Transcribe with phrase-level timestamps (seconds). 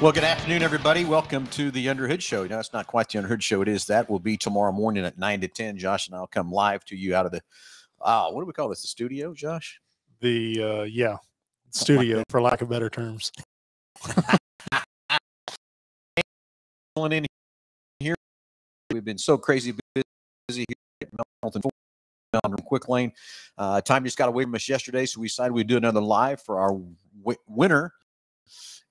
[0.00, 1.04] Well, good afternoon, everybody.
[1.04, 2.46] Welcome to the Underhood Show.
[2.46, 3.62] No, it's not quite the Underhood Show.
[3.62, 4.08] It is that.
[4.08, 5.76] Will be tomorrow morning at nine to ten.
[5.76, 7.40] Josh and I'll come live to you out of the.
[8.00, 8.82] Uh, what do we call this?
[8.82, 9.80] The studio, Josh.
[10.20, 11.16] The uh, yeah
[11.70, 13.32] studio, for lack of better terms.
[16.94, 17.26] Pulling in
[17.98, 18.14] here,
[18.92, 19.74] we've been so crazy
[20.48, 21.08] busy here at
[21.42, 21.62] Melton
[22.44, 23.10] on Quick Lane.
[23.58, 26.40] Uh, time just got away from us yesterday, so we decided we'd do another live
[26.40, 26.78] for our
[27.18, 27.94] w- winner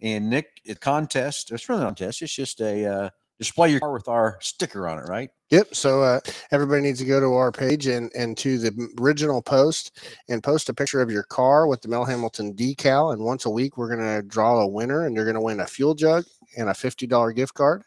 [0.01, 1.51] and Nick, a contest.
[1.51, 2.21] It's really not a contest.
[2.21, 5.29] It's just a uh, display your car with our sticker on it, right?
[5.51, 5.75] Yep.
[5.75, 6.19] So uh,
[6.51, 9.97] everybody needs to go to our page and and to the original post
[10.29, 13.13] and post a picture of your car with the Mel Hambelton decal.
[13.13, 15.59] And once a week, we're going to draw a winner, and they're going to win
[15.61, 16.25] a fuel jug
[16.57, 17.83] and a fifty dollar gift card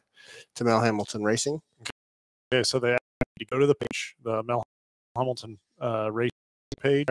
[0.55, 1.61] to Mel Hambelton Racing.
[2.53, 2.97] Okay, so they
[3.39, 4.63] to go to the page, the Mel
[5.17, 6.31] Hambelton uh, Racing
[6.81, 7.09] page,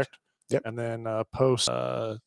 [0.49, 0.61] Yep.
[0.65, 2.17] and then uh, post uh,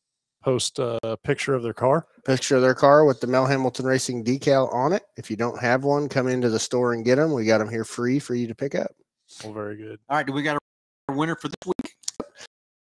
[0.43, 2.05] post a picture of their car.
[2.25, 5.03] Picture of their car with the Mel Hambelton Racing decal on it.
[5.17, 7.33] If you don't have one, come into the store and get them.
[7.33, 8.91] We got them here free for you to pick up.
[9.43, 9.99] Well, very good.
[10.09, 10.25] All right.
[10.25, 10.57] Do we got
[11.09, 11.95] a winner for this week?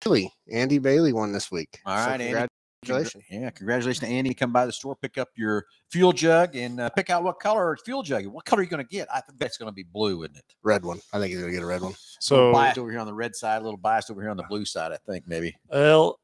[0.04, 1.80] Bailey, Andy Bailey won this week.
[1.86, 2.48] All So right, Andy.
[2.84, 3.24] Congratulations.
[3.30, 4.34] Yeah, congratulations to Andy.
[4.34, 7.76] Come by the store, pick up your fuel jug, and uh, pick out what color
[7.84, 8.26] fuel jug.
[8.26, 9.06] What color are you going to get?
[9.14, 10.44] I think that's going to be blue, isn't it?
[10.64, 10.98] Red one.
[11.12, 11.94] I think you're going to get a red one.
[12.18, 14.42] So, biased over here on the red side, a little biased over here on the
[14.48, 14.90] blue side.
[14.90, 15.54] I think maybe.
[15.68, 16.18] well,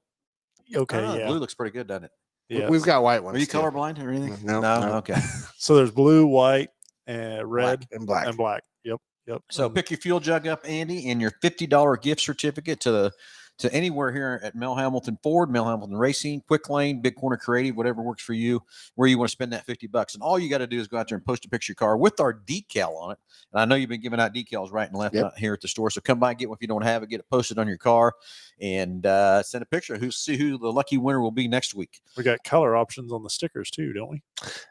[0.74, 2.10] okay, Ah, yeah, Blue looks pretty good, doesn't it?
[2.48, 2.68] yeah.
[2.68, 3.36] We've got white ones.
[3.36, 3.58] Are you too.
[3.58, 4.36] colorblind or anything?
[4.44, 4.80] No, no.
[4.80, 4.92] no.
[4.98, 5.14] Okay.
[5.58, 6.68] So there's blue, white,
[7.06, 8.26] and red, Black and black.
[8.28, 8.62] and black.
[8.84, 9.42] Yep, yep.
[9.50, 12.90] So And pick your fuel jug up, Andy, and your fifty dollar gift certificate to
[12.92, 13.12] the
[13.58, 17.76] to anywhere here at Mel Hambelton Ford, Mel Hambelton Racing, Quick Lane, Big Corner Creative,
[17.76, 18.62] whatever works for you,
[18.94, 20.14] where you want to spend that fifty bucks.
[20.14, 21.76] And all you got to do is go out there and post a picture of
[21.80, 23.18] your car with our decal on it.
[23.52, 25.24] And I know you've been giving out decals right and left Yep.
[25.24, 27.02] out here at the store, so come by and get one if you don't have
[27.02, 27.08] it.
[27.08, 28.12] Get it posted on your car,
[28.60, 29.96] and uh, send a picture.
[29.98, 32.00] Who see who the lucky winner will be next week.
[32.16, 34.22] we got color options on the stickers too, don't we?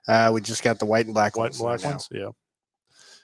[0.07, 1.59] Uh, we just got the white and black White ones.
[1.59, 1.89] and black now.
[1.91, 2.07] ones.
[2.11, 2.29] Yeah.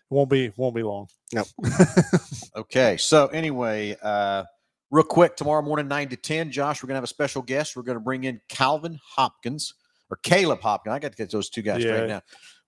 [0.10, 1.08] Won't be won't be long.
[1.32, 1.48] Yep.
[2.56, 2.98] Okay.
[2.98, 4.44] So anyway, uh,
[4.94, 7.76] real quick, tomorrow morning, nine to ten, Josh, we're gonna have a special guest.
[7.76, 9.74] We're gonna bring in Calvin Hopkins
[10.12, 10.94] or Caleb Hopkins.
[10.94, 12.06] I got to get those two guys Yeah.
[12.06, 12.22] now.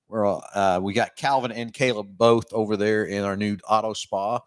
[0.08, 3.94] We're all, uh, we got Calvin and Caleb both over there in our new auto
[3.94, 4.40] spa.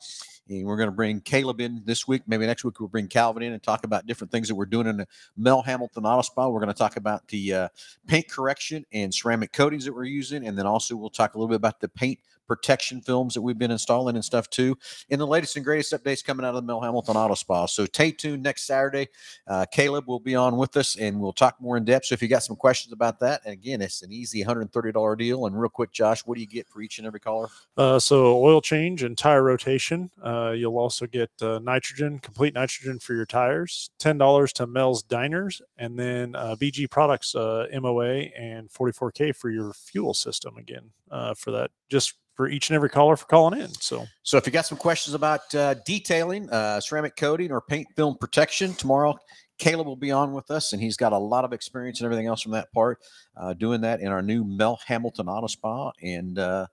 [0.48, 2.22] And we're going to bring Caleb in this week.
[2.26, 4.86] Maybe next week we'll bring Calvin in and talk about different things that we're doing
[4.86, 6.48] in the Mel Hambelton Auto Spa.
[6.48, 7.68] We're going to talk about the uh,
[8.06, 11.48] paint correction and ceramic coatings that we're using, and then also we'll talk a little
[11.48, 14.76] bit about the paint protection films that we've been installing and stuff too.
[15.10, 17.66] And the latest and greatest updates coming out of the Mel Hambelton Auto Spa.
[17.66, 19.08] So stay tuned next Saturday.
[19.46, 22.06] Uh, Caleb will be on with us, and we'll talk more in depth.
[22.06, 25.46] So if you got some questions about that, and again, it's an easy $130 deal.
[25.46, 27.48] And real quick, Josh, what do you get for each and every caller?
[27.76, 30.10] Uh, so oil change and tire rotation.
[30.22, 33.90] Uh, you'll also get uh, nitrogen, complete nitrogen for your tires.
[33.98, 39.50] Ten dollars to Mel's Diners, and then uh, BG Products uh, MOA and 44k for
[39.50, 41.70] your fuel system again uh, for that.
[41.90, 43.68] Just for each and every caller for calling in.
[43.68, 47.88] So So if you got some questions about uh, detailing, uh, ceramic coating, or paint
[47.96, 49.18] film protection, tomorrow
[49.58, 52.26] Caleb will be on with us, and he's got a lot of experience and everything
[52.26, 53.00] else from that part,
[53.36, 55.90] uh, doing that in our new Mel Hambelton Auto Spa.
[56.00, 56.66] And uh,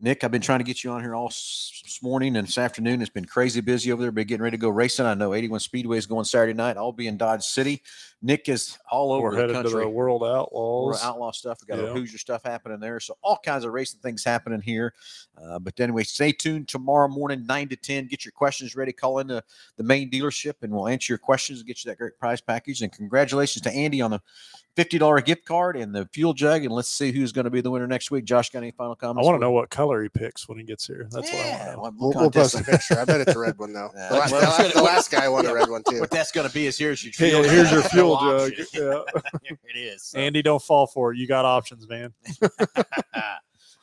[0.00, 3.00] Nick, I've been trying to get you on here all this morning and this afternoon.
[3.00, 4.10] It's been crazy busy over there.
[4.10, 5.06] Been getting ready to go racing.
[5.06, 6.76] I know 81 Speedway is going Saturday night.
[6.76, 7.80] I'll be in Dodge City.
[8.24, 11.04] Nick is all over we're the headed to country the World more Outlaws.
[11.04, 11.58] outlaw stuff.
[11.60, 11.90] We got Yeah.
[11.90, 12.98] a Hoosier stuff happening there.
[12.98, 14.94] So all kinds of racing things happening here.
[15.36, 18.06] Uh, but anyway, stay tuned tomorrow morning, nine to ten.
[18.06, 18.92] Get your questions ready.
[18.92, 19.42] Call into
[19.76, 22.80] the main dealership, and we'll answer your questions and get you that great prize package.
[22.80, 24.22] And congratulations to Andy on the
[24.74, 26.64] fifty dollar gift card and the fuel jug.
[26.64, 28.24] And let's see who's going to be the winner next week.
[28.24, 29.26] Josh, got any final comments?
[29.26, 31.08] I want to know what color he picks when he gets here.
[31.10, 31.78] That's what I want Yeah, to know.
[31.82, 32.98] what- We'll, we'll post a picture.
[32.98, 33.90] I bet it's a red one though.
[33.94, 36.00] Yeah, The, la- well, the it's the last guy won a red one too.
[36.00, 37.50] What that's going to be is here's your Yeah, fuel.
[37.50, 38.52] here's your fuel Jug.
[38.72, 39.02] Yeah.
[39.74, 40.02] It is.
[40.04, 41.18] So- Andy, don't fall for it.
[41.18, 42.12] You got options, man.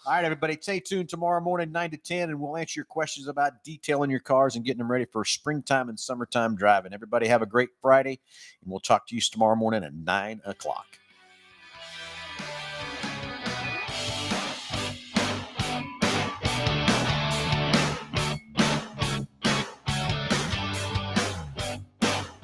[0.04, 3.28] All right, everybody, stay tuned tomorrow morning, 9 to 10, and we'll answer your questions
[3.28, 6.92] about detailing your cars and getting them ready for springtime and summertime driving.
[6.92, 8.20] Everybody, have a great Friday,
[8.64, 10.88] and we'll talk to you tomorrow morning at 9 o'clock.